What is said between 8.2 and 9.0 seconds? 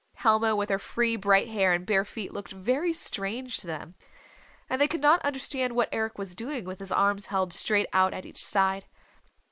each side.